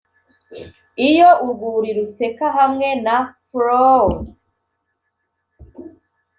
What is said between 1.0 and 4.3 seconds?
iyo urwuri ruseka hamwe na flow'rs;